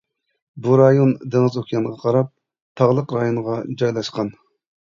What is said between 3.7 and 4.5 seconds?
جايلاشقان.